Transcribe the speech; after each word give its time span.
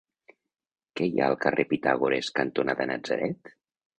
Què 0.99 1.09
hi 1.09 1.19
ha 1.23 1.27
al 1.33 1.37
carrer 1.43 1.67
Pitàgores 1.73 2.31
cantonada 2.39 2.87
Natzaret? 2.93 3.55